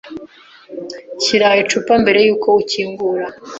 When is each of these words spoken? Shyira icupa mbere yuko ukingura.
Shyira 1.23 1.49
icupa 1.61 1.93
mbere 2.03 2.19
yuko 2.25 2.47
ukingura. 2.61 3.25